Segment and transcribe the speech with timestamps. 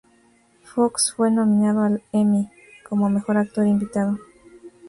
[0.63, 2.49] Fox fue nominado al Emmy
[2.89, 4.17] como mejor actor invitado.